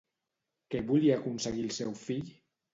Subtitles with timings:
[0.75, 2.37] Què volia aconseguir el seu fill?